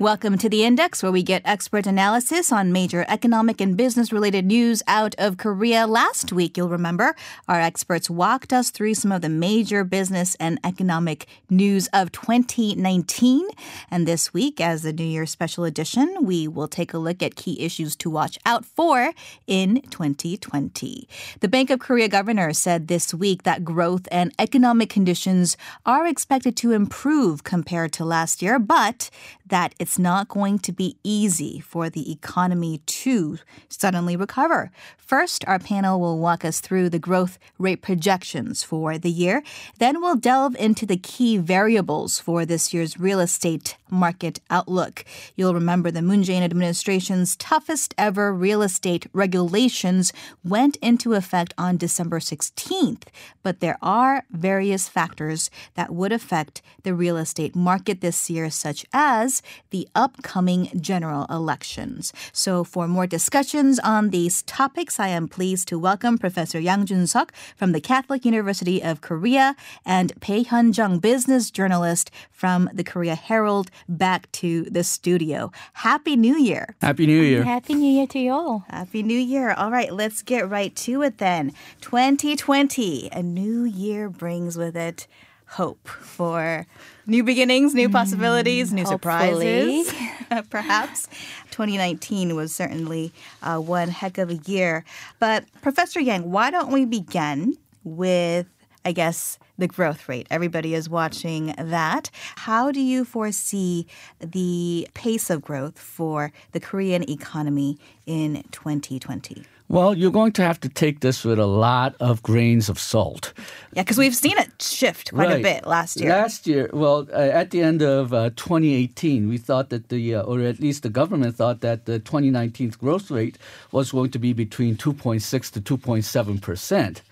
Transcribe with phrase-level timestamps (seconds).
[0.00, 4.46] Welcome to the Index, where we get expert analysis on major economic and business related
[4.46, 5.86] news out of Korea.
[5.86, 7.14] Last week, you'll remember,
[7.46, 13.46] our experts walked us through some of the major business and economic news of 2019.
[13.90, 17.36] And this week, as the New Year special edition, we will take a look at
[17.36, 19.12] key issues to watch out for
[19.46, 21.08] in 2020.
[21.40, 26.56] The Bank of Korea governor said this week that growth and economic conditions are expected
[26.56, 29.10] to improve compared to last year, but
[29.50, 34.70] that it's not going to be easy for the economy to suddenly recover.
[34.96, 39.42] First, our panel will walk us through the growth rate projections for the year.
[39.78, 45.04] Then we'll delve into the key variables for this year's real estate market outlook.
[45.36, 50.12] You'll remember the Moon Jae-in administration's toughest ever real estate regulations
[50.44, 53.04] went into effect on December 16th,
[53.42, 58.84] but there are various factors that would affect the real estate market this year such
[58.92, 62.12] as the upcoming general elections.
[62.32, 67.32] So for more discussions on these topics, I am pleased to welcome Professor Yang Jun-suk
[67.56, 73.70] from the Catholic University of Korea and Bae Hyun-jung, business journalist from the Korea Herald,
[73.88, 75.50] back to the studio.
[75.74, 76.76] Happy New Year.
[76.80, 77.42] Happy New Year.
[77.44, 78.64] Happy New Year to you all.
[78.68, 79.52] Happy New Year.
[79.52, 81.52] All right, let's get right to it then.
[81.80, 85.06] 2020, a new year brings with it
[85.50, 86.64] hope for
[87.06, 89.82] new beginnings, new possibilities, new hopefully.
[89.84, 91.08] surprises, perhaps.
[91.50, 94.84] 2019 was certainly uh, one heck of a year.
[95.18, 98.46] But, Professor Yang, why don't we begin with,
[98.84, 100.26] I guess, the growth rate?
[100.30, 102.10] Everybody is watching that.
[102.36, 103.86] How do you foresee
[104.18, 109.44] the pace of growth for the Korean economy in 2020?
[109.70, 113.32] Well, you're going to have to take this with a lot of grains of salt.
[113.72, 116.10] Yeah, because we've seen it shift quite a bit last year.
[116.10, 120.22] Last year, well, uh, at the end of uh, 2018, we thought that the, uh,
[120.22, 123.38] or at least the government thought that the 2019 growth rate
[123.70, 127.02] was going to be between 2.6 to 2.7 percent.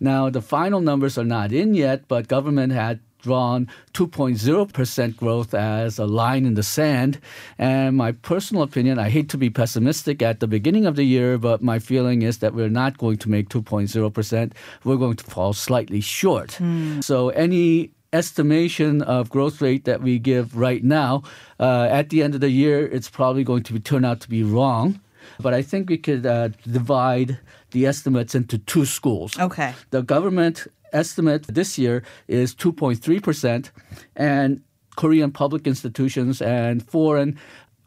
[0.00, 5.98] Now, the final numbers are not in yet, but government had drawn 2.0% growth as
[5.98, 7.20] a line in the sand.
[7.58, 11.36] And my personal opinion, I hate to be pessimistic at the beginning of the year,
[11.36, 14.52] but my feeling is that we're not going to make 2.0%.
[14.84, 16.58] We're going to fall slightly short.
[17.00, 21.22] So any estimation of growth rate that we give right now,
[21.60, 24.28] uh, at the end of the year, it's probably going to be, turn out to
[24.28, 25.00] be wrong.
[25.40, 27.38] But I think we could uh, divide
[27.70, 29.38] the estimates into two schools.
[29.38, 29.74] Okay.
[29.90, 33.70] The government estimate this year is 2.3%,
[34.16, 34.62] and
[34.96, 37.38] Korean public institutions and foreign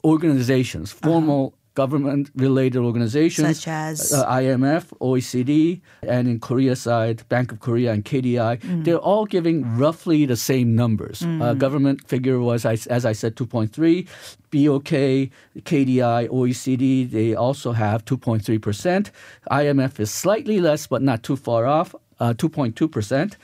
[0.04, 4.12] organizations, formal government related organizations, Such as?
[4.14, 9.78] uh, IMF, OECD, and in Korea side, Bank of Korea and KDI, they're all giving
[9.78, 11.24] roughly the same numbers.
[11.24, 14.08] Uh, government figure was, as I said, 2.3.
[14.52, 15.32] BOK,
[15.64, 19.12] KDI, OECD, they also have 2.3%.
[19.50, 22.92] IMF is slightly less, but not too far off, uh, 2.2%.
[22.92, 23.38] percent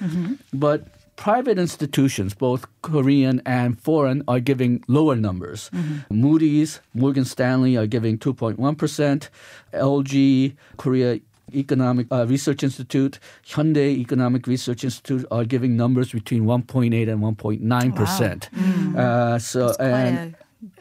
[0.54, 0.88] But
[1.18, 5.70] private institutions, both Korean and foreign, are giving lower numbers.
[6.10, 9.30] Moody's, Morgan Stanley are giving 2.1%.
[9.74, 11.20] LG, Korea
[11.54, 17.96] Economic uh, Research Institute, Hyundai Economic Research Institute are giving numbers between 1.8 and 1.9
[17.96, 18.50] percent.
[18.98, 20.36] Uh, so That's quite and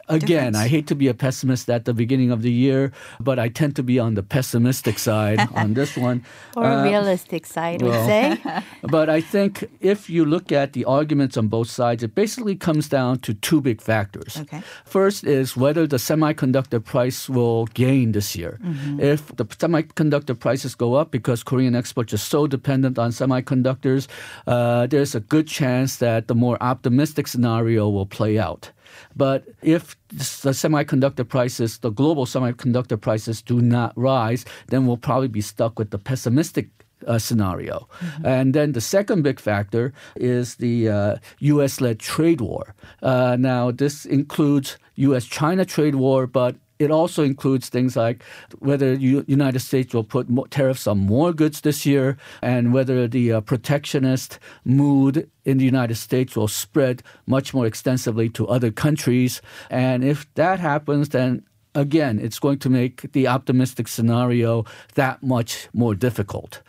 [0.09, 0.57] Again, difference.
[0.57, 3.75] I hate to be a pessimist at the beginning of the year, but I tend
[3.77, 6.23] to be on the pessimistic side on this one.
[6.57, 8.39] Or Uh, realistic side, we'd well- say.
[8.83, 12.89] but I think if you look at the arguments on both sides, it basically comes
[12.89, 14.37] down to two big factors.
[14.43, 14.63] Okay.
[14.85, 18.59] First is whether the semiconductor price will gain this year.
[19.01, 24.07] If the semiconductor prices go up because Korean exports are so dependent on semiconductors,
[24.47, 28.71] uh, there's a good chance that the more optimistic scenario will play out.
[29.17, 35.29] But if the semiconductor prices, the global semiconductor prices do not rise, then we'll probably
[35.29, 36.69] be stuck with the pessimistic
[37.07, 37.89] uh, scenario.
[38.25, 41.81] And then the second big factor is the uh, U.S.
[41.81, 42.75] led trade war.
[43.03, 45.25] Uh, now, this includes U.S.
[45.25, 48.23] China trade war, but it also includes things like
[48.59, 53.33] whether the United States will put tariffs on more goods this year, and whether the
[53.33, 59.41] uh, protectionist mood in the United States will spread much more extensively to other countries.
[59.71, 61.45] And if that happens, then
[61.75, 64.65] again, it's going to make the optimistic scenario
[64.95, 66.63] that much more difficult.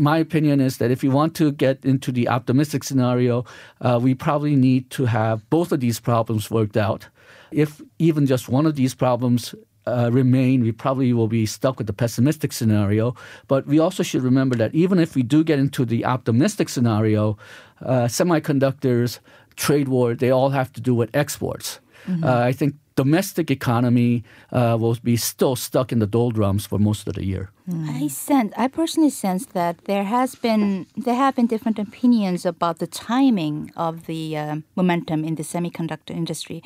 [0.00, 3.44] My opinion is that if you want to get into the optimistic scenario,
[3.80, 7.08] uh, we probably need to have both of these problems worked out.
[7.50, 9.54] If even just one of these problems
[9.86, 13.14] uh, remain, we probably will be stuck with the pessimistic scenario.
[13.46, 17.38] But we also should remember that even if we do get into the optimistic scenario,
[17.82, 19.20] uh, semiconductors,
[19.56, 21.80] trade war, they all have to do with exports.
[22.22, 27.06] Uh, I think domestic economy uh, will be still stuck in the doldrums for most
[27.08, 27.50] of the year.
[27.70, 32.78] I sense, I personally sense that there has been there have been different opinions about
[32.78, 36.62] the timing of the uh, momentum in the semiconductor industry.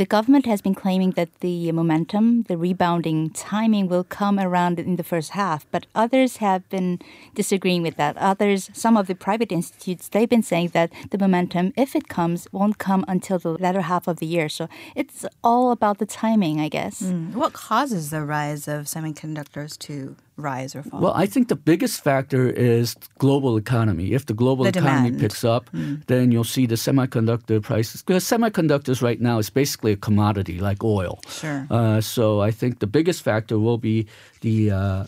[0.00, 4.96] The government has been claiming that the momentum, the rebounding timing, will come around in
[4.96, 6.98] the first half, but others have been
[7.34, 8.16] disagreeing with that.
[8.16, 12.48] Others, some of the private institutes, they've been saying that the momentum, if it comes,
[12.50, 14.48] won't come until the latter half of the year.
[14.48, 17.02] So it's all about the timing, I guess.
[17.32, 21.00] What causes the rise of semiconductors to rise or fall?
[21.00, 24.12] Well, I think the biggest factor is global economy.
[24.12, 25.20] If the global The economy demand.
[25.20, 25.70] picks up,
[26.06, 28.02] then you'll see the semiconductor prices.
[28.02, 31.20] Because semiconductors right now is basically a commodity like oil.
[31.28, 31.66] Sure.
[31.70, 34.06] Uh, so I think the biggest factor will be
[34.40, 35.04] the uh,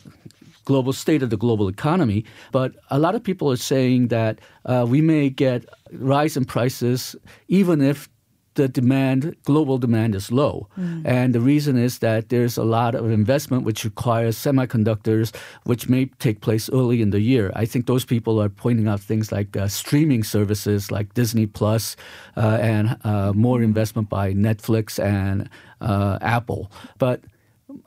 [0.65, 2.25] global state of the global economy.
[2.53, 7.17] But a lot of people are saying that uh, we may get rise in prices
[7.49, 8.09] even if
[8.55, 10.69] the demand, global demand is low.
[11.05, 15.35] And the reason is that there's a lot of investment which requires semiconductors,
[15.65, 17.51] which may take place early in the year.
[17.55, 21.97] I think those people are pointing out things like uh, streaming services like Disney Plus
[22.37, 25.49] uh, and uh, more investment by Netflix and
[25.81, 26.71] uh, Apple.
[26.99, 27.21] But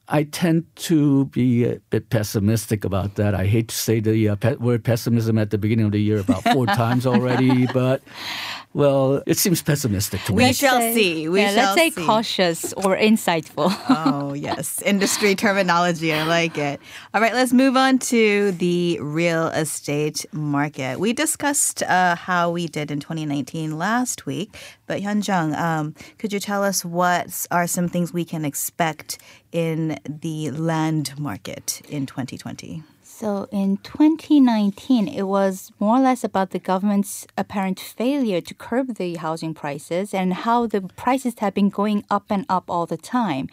[0.08, 3.34] I tend to be a bit pessimistic about that.
[3.36, 6.20] I hate to say the uh, pe- word pessimism at the beginning of the year
[6.20, 8.02] about four times already, but
[8.76, 10.48] well, it seems pessimistic to me.
[10.48, 11.30] We shall say- see.
[11.30, 12.06] We yeah, shall let's say see.
[12.06, 13.74] cautious or insightful.
[13.90, 14.82] oh, yes.
[14.82, 16.12] Industry terminology.
[16.12, 16.82] I like it.
[17.14, 21.00] All right, let's move on to the real estate market.
[21.00, 24.54] We discussed uh, how we did in 2019 last week,
[24.88, 29.20] but Hyunjung, um, could you tell us what are some things we can expect
[29.54, 32.84] in the land market in 2020?
[33.18, 38.96] So in 2019, it was more or less about the government's apparent failure to curb
[38.96, 42.98] the housing prices and how the prices have been going up and up all the
[42.98, 43.48] time.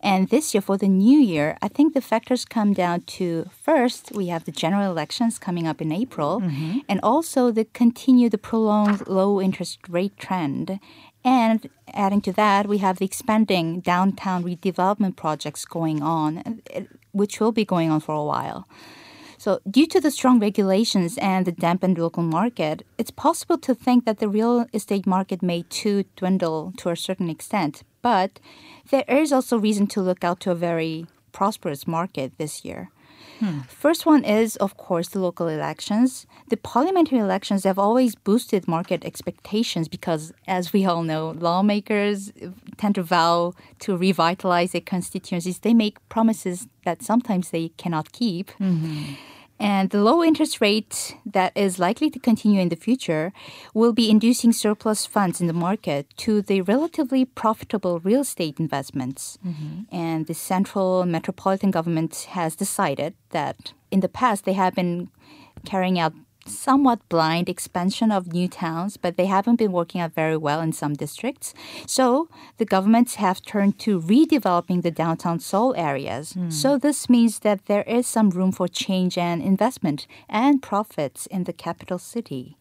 [0.00, 4.10] And this year, for the new year, I think the factors come down to first,
[4.16, 6.78] we have the general elections coming up in April, mm-hmm.
[6.88, 10.80] and also the continued prolonged low interest rate trend.
[11.24, 16.62] And adding to that, we have the expanding downtown redevelopment projects going on,
[17.18, 18.66] which will be going on for a while.
[19.40, 24.04] So, due to the strong regulations and the dampened local market, it's possible to think
[24.04, 27.84] that the real estate market may too dwindle to a certain extent.
[28.02, 28.40] But
[28.90, 32.90] there is also reason to look out to a very prosperous market this year.
[33.68, 36.26] First one is, of course, the local elections.
[36.48, 42.32] The parliamentary elections have always boosted market expectations because, as we all know, lawmakers
[42.76, 45.60] tend to vow to revitalize their constituencies.
[45.60, 48.50] They make promises that sometimes they cannot keep.
[48.60, 49.14] Mm-hmm.
[49.60, 53.32] And the low interest rate that is likely to continue in the future
[53.74, 59.38] will be inducing surplus funds in the market to the relatively profitable real estate investments.
[59.44, 59.94] Mm-hmm.
[59.94, 65.10] And the central metropolitan government has decided that in the past they have been
[65.64, 66.12] carrying out
[66.48, 70.72] somewhat blind expansion of new towns, but they haven't been working out very well in
[70.72, 71.54] some districts.
[71.86, 72.28] So
[72.58, 76.36] the governments have turned to redeveloping the downtown Seoul areas.
[76.48, 81.44] So this means that there is some room for change and investment and profits in
[81.44, 82.56] the capital city.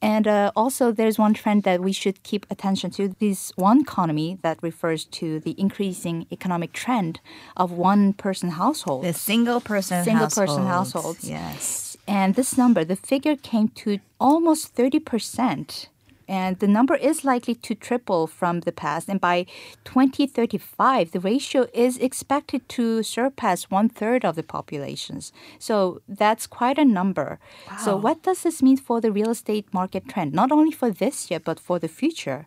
[0.00, 3.14] And uh, also, there's one trend that we should keep attention to.
[3.18, 7.20] This one economy that refers to the increasing economic trend
[7.56, 9.04] of one person household.
[9.04, 11.24] The single person Single person households.
[11.24, 11.24] households.
[11.28, 11.87] Yes.
[12.08, 15.88] And this number, the figure came to almost 30%.
[16.26, 19.08] And the number is likely to triple from the past.
[19.08, 19.46] And by
[19.84, 25.32] 2035, the ratio is expected to surpass one third of the populations.
[25.58, 27.38] So that's quite a number.
[27.82, 30.34] So, what does this mean for the real estate market trend?
[30.34, 32.46] Not only for this year, but for the future.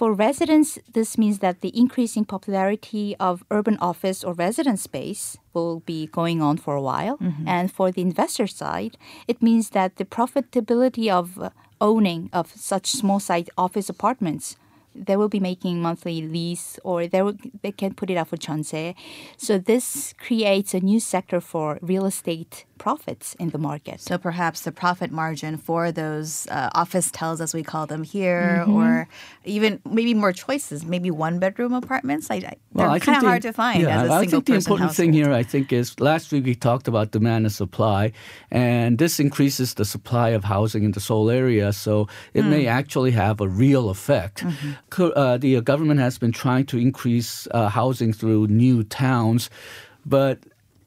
[0.00, 5.80] For residents, this means that the increasing popularity of urban office or residence space will
[5.80, 7.18] be going on for a while.
[7.18, 7.46] Mm-hmm.
[7.46, 8.96] And for the investor side,
[9.28, 11.52] it means that the profitability of
[11.82, 14.56] owning of such small site office apartments
[14.94, 18.36] they will be making monthly lease or they will, they can put it up for
[18.36, 18.94] chonse.
[19.36, 24.00] So this creates a new sector for real estate profits in the market.
[24.00, 28.72] So perhaps the profit margin for those uh, officetels, as we call them here, Mm-hmm.
[28.74, 29.08] or
[29.44, 32.30] even maybe more choices, maybe one bedroom apartments.
[32.30, 34.12] I, I, they're Well, I kind think of the- hard to find Yeah, as a
[34.12, 36.88] I single think the person important thing here, I think, is last week we talked
[36.88, 38.12] about demand and supply,
[38.50, 42.78] and this increases the supply of housing in the Seoul area, so it may Hmm.
[42.80, 44.42] actually have a real effect.
[44.42, 44.70] Mm-hmm.
[44.98, 49.50] Uh, the uh, government has been trying to increase uh, housing through new towns,
[50.04, 50.38] but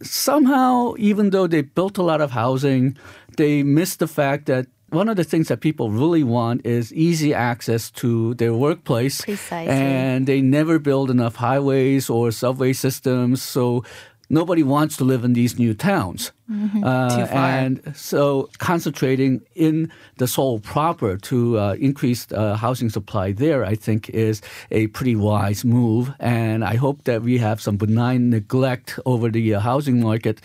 [0.02, 2.98] somehow, even though they built a lot of housing,
[3.38, 7.34] they missed the fact that one of the things that people really want is easy
[7.34, 9.22] access to their workplace.
[9.22, 9.74] Precisely.
[9.74, 13.42] And they never build enough highways or subway systems.
[13.42, 13.84] So
[14.34, 16.32] nobody wants to live in these new towns.
[16.52, 16.84] Mm-hmm.
[16.84, 17.28] Uh.
[17.32, 23.76] And so concentrating in the Seoul proper to uh, increase uh, housing supply there, I
[23.76, 26.12] think, is a pretty wise move.
[26.20, 30.42] And I hope that we have some benign neglect over the uh, housing market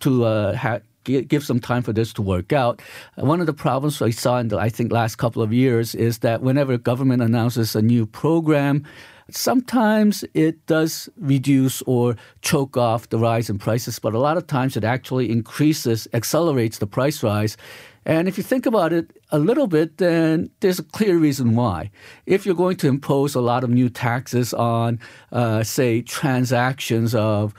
[0.00, 2.82] to uh, ha- give some time for this to work out.
[3.14, 6.18] One of the problems I saw in the, I think, last couple of years is
[6.18, 8.84] that whenever government announces a new program,
[9.30, 14.46] Sometimes it does reduce or choke off the rise in prices, but a lot of
[14.46, 17.56] times it actually increases, accelerates the price rise.
[18.04, 21.90] And if you think about it a little bit, then there's a clear reason why.
[22.24, 25.00] If you're going to impose a lot of new taxes on,
[25.32, 27.52] uh, say, transactions of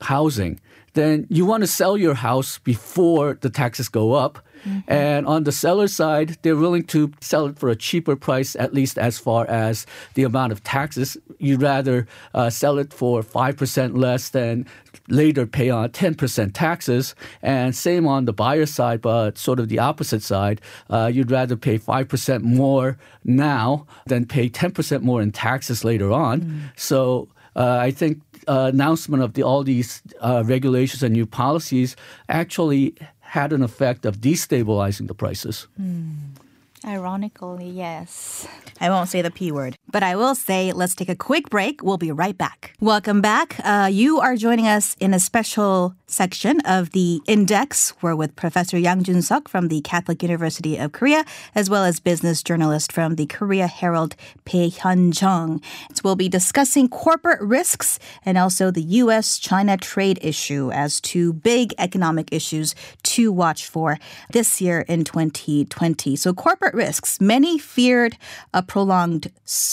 [0.00, 0.58] housing,
[0.94, 4.44] then you want to sell your house before the taxes go up.
[4.66, 4.92] Mm-hmm.
[4.92, 8.74] And on the seller side, they're willing to sell it for a cheaper price, at
[8.74, 11.16] least as far as the amount of taxes.
[11.38, 14.66] You'd rather uh, sell it for 5% less than
[15.08, 17.14] later pay on 10% taxes.
[17.42, 20.60] And same on the buyer side, but sort of the opposite side.
[20.88, 26.40] Uh, you'd rather pay 5% more now than pay 10% more in taxes later on.
[26.40, 26.60] Mm.
[26.76, 31.96] So uh, I think uh, announcement of the, all these uh, regulations and new policies
[32.28, 32.94] actually
[33.32, 35.66] had an effect of destabilizing the prices.
[35.80, 36.36] Mm.
[36.84, 38.46] Ironically, yes.
[38.78, 41.82] I won't say the P word, but I will say let's take a quick break.
[41.82, 42.74] We'll be right back.
[42.80, 43.56] Welcome back.
[43.62, 47.94] Uh, you are joining us in a special section of the Index.
[48.02, 52.00] We're with Professor Yang Jun Suk from the Catholic University of Korea, as well as
[52.00, 55.60] business journalist from the Korea Herald, Bae Hyun Jung.
[55.94, 59.38] So we'll be discussing corporate risks and also the U.S.
[59.38, 63.98] China trade issue as two big economic issues to watch for
[64.30, 66.16] this year in 2020.
[66.16, 67.20] So corporate risks.
[67.20, 68.16] Many feared
[68.52, 69.30] a prolonged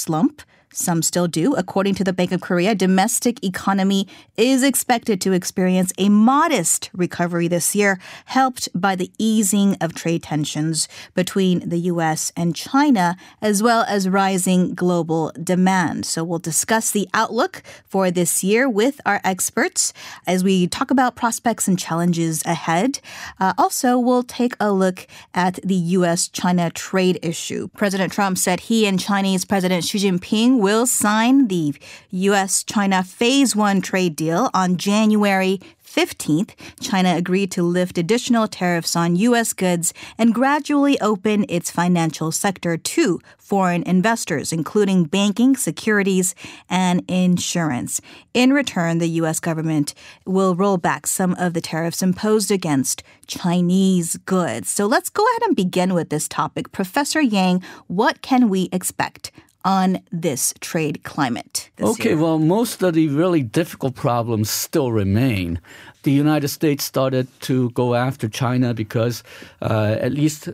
[0.09, 0.41] slump
[0.73, 1.55] some still do.
[1.55, 4.07] According to the Bank of Korea, domestic economy
[4.37, 10.23] is expected to experience a modest recovery this year, helped by the easing of trade
[10.23, 16.05] tensions between the US and China, as well as rising global demand.
[16.05, 19.93] So we'll discuss the outlook for this year with our experts
[20.27, 22.99] as we talk about prospects and challenges ahead.
[23.39, 27.67] Uh, also, we'll take a look at the US China trade issue.
[27.75, 31.73] President Trump said he and Chinese President Xi Jinping will sign the
[32.11, 32.63] U.S.
[32.63, 39.15] China Phase 1 trade deal on January 15th, China agreed to lift additional tariffs on
[39.15, 39.53] U.S.
[39.53, 46.35] goods and gradually open its financial sector to foreign investors, including banking, securities,
[46.69, 47.99] and insurance.
[48.35, 49.39] In return, the U.S.
[49.39, 54.69] government will roll back some of the tariffs imposed against Chinese goods.
[54.69, 56.71] So let's go ahead and begin with this topic.
[56.71, 59.31] Professor Yang, what can we expect
[59.65, 62.17] on this trade climate okay, year?
[62.17, 65.59] well, most of the really difficult problems still remain.
[66.03, 69.21] The United States started to go after China because,
[69.61, 70.49] uh, at least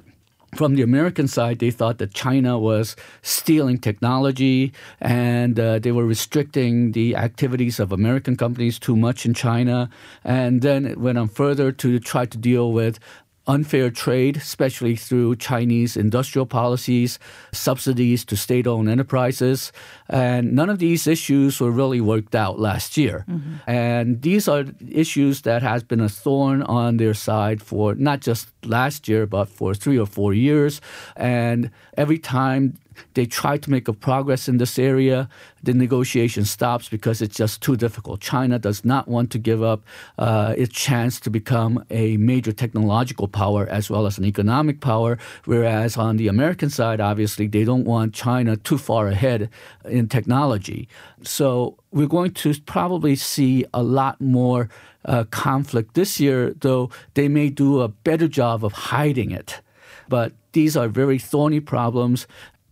[0.55, 4.71] from the American side, they thought that China was stealing technology
[5.01, 9.89] and uh, they were restricting the activities of American companies too much in China.
[10.23, 12.99] And then it went on further to try to deal with
[13.47, 17.19] unfair trade, especially through Chinese industrial policies,
[17.51, 19.71] subsidies to state owned enterprises.
[20.09, 23.25] And none of these issues were really worked out last year.
[23.29, 23.69] Mm-hmm.
[23.69, 28.47] And these are issues that has been a thorn on their side for not just
[28.65, 30.81] last year, but for three or four years.
[31.15, 32.77] And every time
[33.13, 35.29] they try to make a progress in this area.
[35.63, 38.21] The negotiation stops because it's just too difficult.
[38.21, 39.83] China does not want to give up
[40.17, 45.17] uh, its chance to become a major technological power as well as an economic power.
[45.45, 49.49] Whereas on the American side, obviously, they don't want China too far ahead
[49.85, 50.87] in technology.
[51.23, 54.69] So we're going to probably see a lot more
[55.05, 59.61] uh, conflict this year, though they may do a better job of hiding it.
[60.07, 62.27] But these are very thorny problems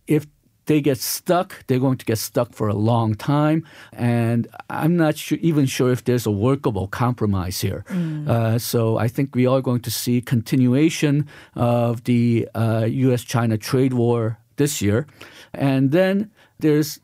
[0.06, 0.26] if
[0.66, 3.66] they get stuck, they're going to get stuck for a long time.
[3.92, 7.84] And I'm not sure, even sure if there's a workable compromise here.
[7.88, 8.28] Mm.
[8.28, 13.22] Uh, so I think we are going to see continuation of the uh, U.S.
[13.22, 15.06] China trade war this year.
[15.52, 17.00] And then there's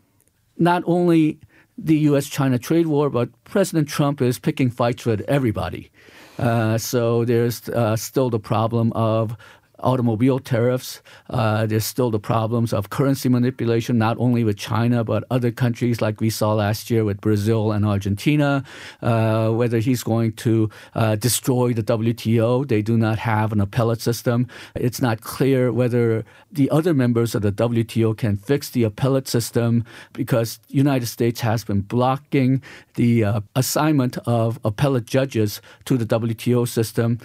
[0.56, 1.38] not only
[1.82, 2.26] the U.S.
[2.26, 5.90] China trade war, but President Trump is picking fights with everybody.
[6.38, 9.36] Uh, so there's uh, still the problem of
[9.82, 11.02] automobile tariffs.
[11.28, 16.00] Uh, there's still the problems of currency manipulation, not only with China, but other countries
[16.00, 18.64] like we saw last year with Brazil and Argentina.
[19.02, 24.00] Uh, whether he's going to uh, destroy the WTO, they do not have an appellate
[24.00, 24.46] system.
[24.74, 29.84] It's not clear whether the other members of the WTO can fix the appellate system
[30.12, 32.62] because the United States has been blocking
[32.94, 37.18] the uh, assignment of appellate judges to the WTO system.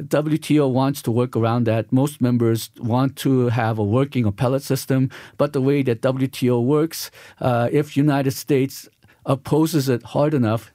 [0.00, 1.92] WTO wants to work around that.
[1.92, 7.10] Most members want to have a working appellate system, but the way that WTO works,
[7.40, 8.88] uh, if United States
[9.26, 10.72] opposes it hard enough,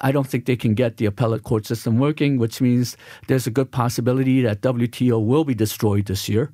[0.00, 2.96] I don't think they can get the appellate court system working, which means
[3.28, 6.52] there's a good possibility that WTO will be destroyed this year.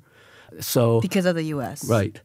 [0.59, 1.87] So because of the U.S.
[1.89, 2.21] Right.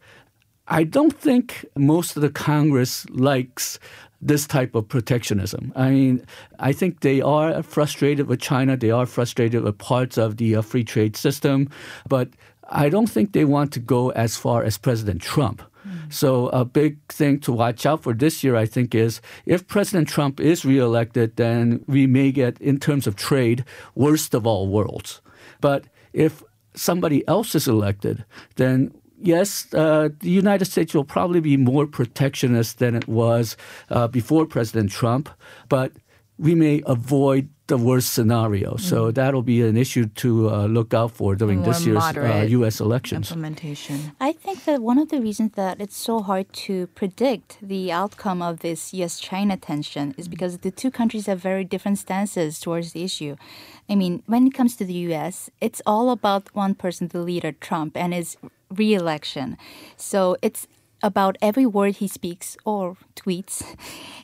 [0.70, 3.78] I don't think most of the Congress likes
[4.20, 5.72] this type of protectionism.
[5.76, 6.26] I mean,
[6.58, 8.76] I think they are frustrated with China.
[8.76, 11.70] They are frustrated with parts of the uh, free trade system,
[12.08, 12.28] but
[12.70, 15.62] I don't think they want to go as far as President Trump.
[15.86, 16.12] Mm.
[16.12, 20.08] So a big thing to watch out for this year, I think, is if President
[20.08, 25.20] Trump is reelected, then we may get, in terms of trade, worst of all worlds.
[25.60, 26.42] But if
[26.74, 28.24] somebody else is elected,
[28.56, 33.56] then yes, uh, the United States will probably be more protectionist than it was
[33.90, 35.28] uh, before President Trump,
[35.68, 35.92] but
[36.38, 38.74] we may avoid the worst scenario.
[38.74, 38.80] Mm.
[38.80, 42.02] So that'll be an issue to uh, look out for during this year's
[42.50, 42.80] U.S.
[42.80, 43.30] Uh, elections.
[43.30, 44.12] Implementation.
[44.20, 48.40] I think that one of the reasons that it's so hard to predict the outcome
[48.40, 53.04] of this U.S.-China tension is because the two countries have very different stances towards the
[53.04, 53.36] issue.
[53.88, 57.52] I mean, when it comes to the U.S., it's all about one person, the leader,
[57.52, 58.36] Trump, and his
[58.70, 59.56] re-election.
[59.96, 60.66] So it's
[61.02, 63.62] about every word he speaks or tweets.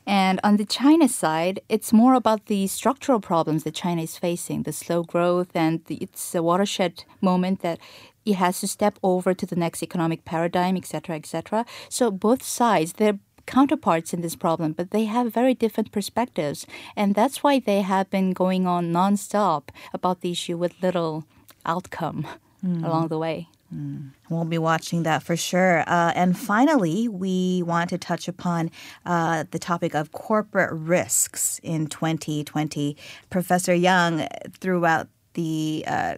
[0.07, 4.65] And on the China side, it's more about the structural problems that China is facing,
[4.65, 7.79] the slow growth, and the, it's a watershed moment that
[8.25, 11.65] it has to step over to the next economic paradigm, etc., etc.
[11.89, 16.67] So both sides, they're counterparts in this problem, but they have very different perspectives.
[16.97, 21.25] And that's why they have been going on nonstop about the issue with little
[21.67, 22.27] outcome
[22.65, 22.85] mm.
[22.85, 23.49] along the way.
[23.75, 24.11] Mm.
[24.31, 25.81] We'll be watching that for sure.
[25.81, 28.71] Uh, and finally, we want to touch upon
[29.05, 32.97] uh, the topic of corporate risks in 2020.
[33.31, 34.27] Professor Young,
[34.61, 36.15] throughout the uh,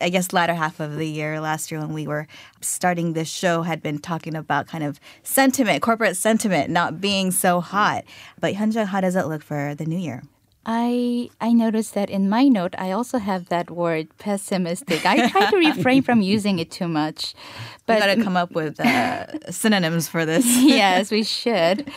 [0.00, 2.26] I guess latter half of the year last year when we were
[2.60, 7.60] starting this show had been talking about kind of sentiment, corporate sentiment not being so
[7.60, 8.04] hot.
[8.38, 10.22] But Hyunjung, how does it look for the new year?
[10.68, 15.06] I I noticed that in my note I also have that word pessimistic.
[15.06, 17.34] I try to refrain from using it too much.
[17.86, 20.44] But got to come up with uh, synonyms for this.
[20.58, 21.88] yes, we should.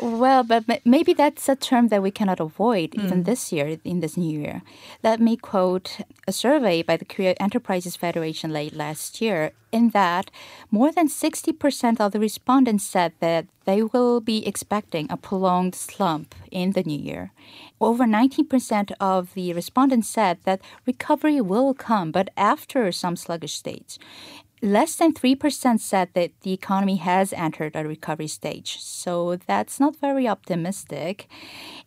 [0.00, 3.04] Well, but maybe that's a term that we cannot avoid mm.
[3.04, 3.24] even hmm.
[3.24, 4.62] this year in this new year.
[5.02, 10.30] Let me quote a survey by the Korea Enterprises Federation late last year in that
[10.70, 16.34] more than 60% of the respondents said that they will be expecting a prolonged slump
[16.50, 17.32] in the new year.
[17.78, 23.98] Over 19% of the respondents said that recovery will come, but after some sluggish stage
[24.62, 28.78] less than 3% said that the economy has entered a recovery stage.
[28.80, 31.26] So that's not very optimistic.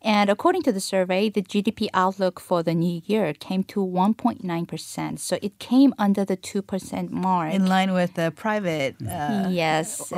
[0.02, 5.20] And according to the survey, the GDP outlook for the new year came to 1.9%.
[5.20, 7.54] So it came under the 2% mark.
[7.54, 8.96] In line with the private.
[9.02, 10.12] Uh, yes.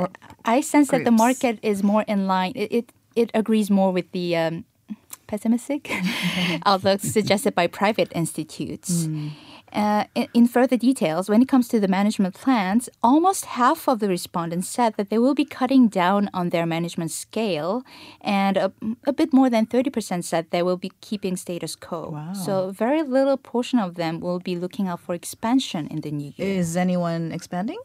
[0.44, 1.04] I sense groups.
[1.04, 2.52] that the market is more in line.
[2.54, 4.36] It, it, it agrees more with the.
[4.36, 4.64] Um,
[5.26, 5.90] pessimistic
[6.66, 9.06] outlook suggested by private institutes.
[9.06, 9.32] Mm.
[9.76, 14.08] Uh, in, further details, when it comes to the management plans, almost half of the
[14.08, 17.84] respondents said that they will be cutting down on their management scale,
[18.22, 18.72] and a,
[19.06, 22.08] a bit more than 30% said they will be keeping status quo.
[22.08, 22.32] Wow.
[22.32, 26.32] So, very little portion of them will be looking out for expansion in the new
[26.36, 26.58] year.
[26.58, 27.78] Is anyone expanding?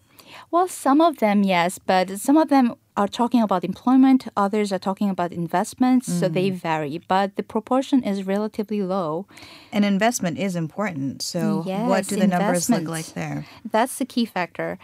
[0.49, 4.79] Well, some of them, yes, but some of them are talking about employment, others are
[4.79, 6.19] talking about investments, mm.
[6.19, 6.55] so they mm.
[6.55, 9.25] vary, but the proportion is relatively low.
[9.71, 11.21] And investment is important.
[11.21, 13.45] So, yes, what do the numbers look like there?
[13.69, 14.77] That's the key factor.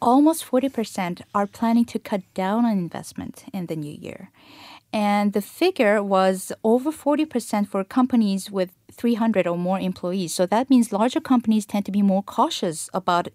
[0.00, 4.30] Almost 40% are planning to cut down on investment in the new year.
[4.92, 10.32] And the figure was over 40% for companies with 300 or more employees.
[10.32, 13.28] So that means larger companies tend to be more cautious about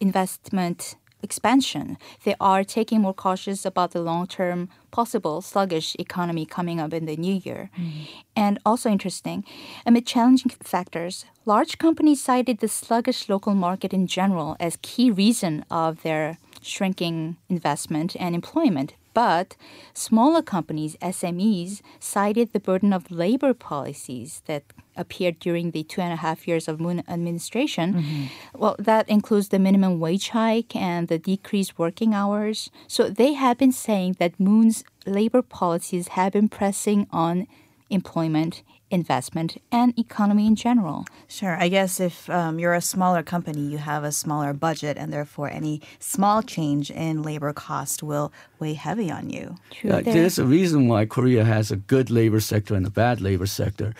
[0.00, 1.98] investment expansion.
[2.24, 7.06] They are taking more cautious about the long term possible sluggish economy coming up in
[7.06, 7.70] the new year.
[7.76, 8.08] Mm.
[8.36, 9.44] And also interesting,
[9.84, 15.64] amid challenging factors, large companies cited the sluggish local market in general as key reason
[15.70, 18.94] of their shrinking investment and employment.
[19.18, 19.56] But
[19.94, 24.62] smaller companies, SMEs, cited the burden of labor policies that
[24.94, 27.94] appeared during the two and a half years of Moon administration.
[27.94, 28.24] Mm-hmm.
[28.62, 32.70] Well, that includes the minimum wage hike and the decreased working hours.
[32.86, 37.48] So they have been saying that Moon's labor policies have been pressing on
[37.90, 41.04] employment, investment, and economy in general.
[41.28, 41.56] Sure.
[41.60, 45.50] I guess if um, you're a smaller company, you have a smaller budget, and therefore
[45.50, 49.56] any small change in labor cost will weigh heavy on you.
[49.70, 49.90] True.
[49.90, 53.46] Uh, there's a reason why Korea has a good labor sector and a bad labor
[53.46, 53.94] sector.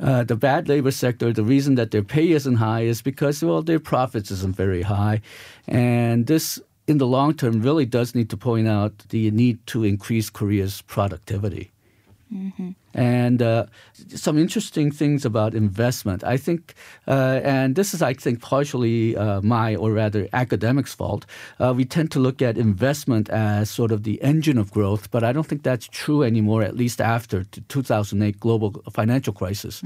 [0.00, 3.62] Uh, the bad labor sector, the reason that their pay isn't high is because, well,
[3.62, 5.20] their profits isn't very high.
[5.66, 9.82] And this, in the long term, really does need to point out the need to
[9.82, 11.72] increase Korea's productivity.
[12.94, 13.66] And uh,
[14.14, 16.24] some interesting things about investment.
[16.24, 16.74] I think,
[17.06, 21.26] uh, and this is, I think, partially uh, my or rather academics' fault.
[21.60, 25.22] Uh, we tend to look at investment as sort of the engine of growth, but
[25.22, 26.62] I don't think that's true anymore.
[26.62, 29.82] At least after the 2008 global financial crisis,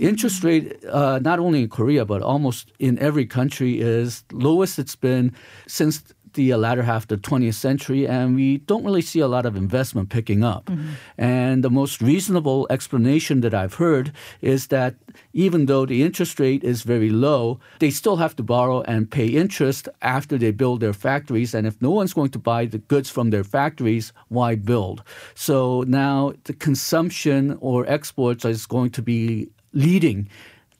[0.00, 4.96] interest rate uh, not only in Korea but almost in every country is lowest it's
[4.96, 5.32] been
[5.66, 6.02] since
[6.36, 9.56] the latter half of the 20th century, and we don't really see a lot of
[9.56, 10.66] investment picking up.
[10.66, 10.92] Mm-hmm.
[11.18, 14.94] And the most reasonable explanation that I've heard is that
[15.32, 19.26] even though the interest rate is very low, they still have to borrow and pay
[19.26, 21.54] interest after they build their factories.
[21.54, 25.02] And if no one's going to buy the goods from their factories, why build?
[25.34, 30.28] So now the consumption or exports is going to be leading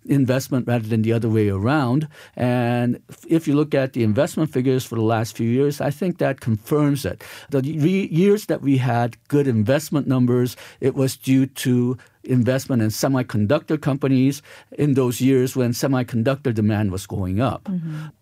[0.08, 2.08] investment rather than the other way around.
[2.36, 6.18] And if you look at the investment figures for the last few years, I think
[6.18, 7.22] that confirms it.
[7.50, 12.88] The re- years that we had good investment numbers, it was due to investment in
[12.88, 14.42] semiconductor companies
[14.78, 17.68] in those years when semiconductor demand was going up.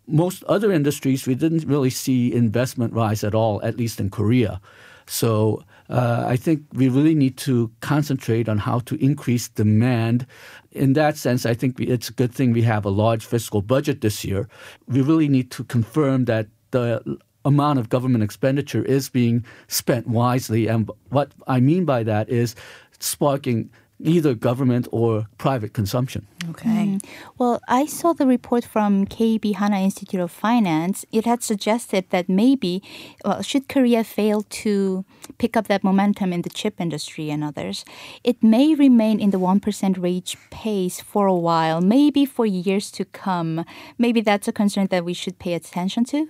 [0.07, 4.61] Most other industries, we didn't really see investment rise at all, at least in Korea.
[5.07, 10.27] So uh, I think we really need to concentrate on how to increase demand.
[10.75, 14.01] In that sense, I think it's a good thing we have a large fiscal budget
[14.01, 14.49] this year.
[14.89, 20.67] We really need to confirm that the amount of government expenditure is being spent wisely.
[20.67, 22.57] And what I mean by that is
[22.99, 26.27] sparking either government or private consumption.
[26.51, 26.99] Okay.
[27.39, 31.07] Well, I saw the report from KEB Hana Institute of Finance.
[31.13, 32.83] It had suggested that maybe,
[33.25, 35.05] well, should Korea fail to
[35.39, 37.85] pick up that momentum in the chip industry and others,
[38.25, 43.05] it may remain in the 1% wage pace for a while, maybe for years to
[43.05, 43.65] come.
[43.97, 46.29] Maybe that's a concern that we should pay attention to.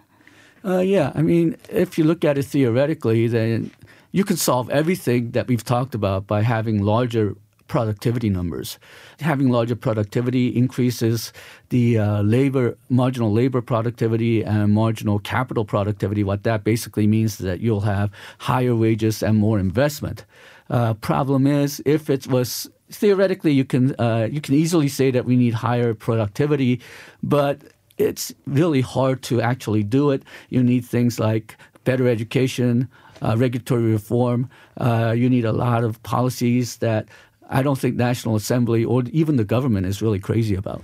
[0.65, 3.71] Uh, yeah, I mean, if you look at it theoretically, then
[4.13, 7.37] you can solve everything that we've talked about by having larger
[7.75, 8.79] productivity numbers.
[9.19, 11.33] Having larger productivity increases
[11.71, 16.23] the uh, labor, marginal labor productivity and marginal capital productivity.
[16.23, 20.25] What that basically means is that you'll have higher wages and more investment.
[20.71, 25.25] Uh, problem is, if it was theoretically, you can uh, you can easily say that
[25.25, 26.81] we need higher productivity,
[27.25, 27.57] but
[27.99, 30.23] it's really hard to actually do it.
[30.49, 32.89] You need things like better education,
[33.21, 34.49] uh, regulatory reform.
[34.77, 37.09] Uh, you need a lot of policies that
[37.49, 40.83] I don't think National Assembly or even the government is really crazy about.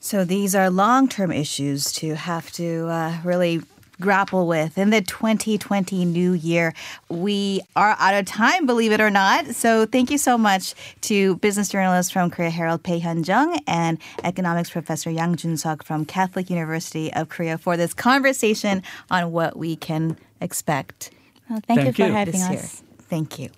[0.00, 3.62] So these are long term issues to have to uh, really
[4.00, 6.72] grapple with in the 2020 new year.
[7.08, 9.46] We are out of time, believe it or not.
[9.56, 13.98] So thank you so much to business journalist from Korea Herald Bae Hyun Jung and
[14.22, 19.56] economics professor Yang Jun Suk from Catholic University of Korea for this conversation on what
[19.56, 21.10] we can expect
[21.50, 22.14] Well, thank, Thank you for you.
[22.14, 22.52] having this us.
[22.52, 22.88] year.
[23.08, 23.50] Thank you.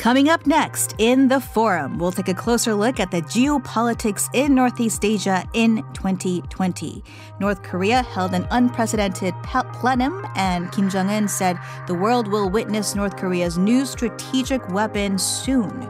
[0.00, 4.54] Coming up next in the forum, we'll take a closer look at the geopolitics in
[4.54, 7.04] Northeast Asia in 2020.
[7.38, 9.34] North Korea held an unprecedented
[9.74, 15.18] plenum, and Kim Jong un said the world will witness North Korea's new strategic weapon
[15.18, 15.82] soon.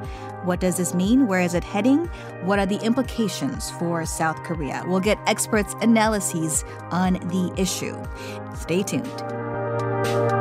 [0.43, 1.29] What does this mean?
[1.29, 2.07] Where is it heading?
[2.43, 4.83] What are the implications for South Korea?
[4.89, 7.97] We'll get experts' analyses on the issue.
[8.57, 10.40] Stay tuned.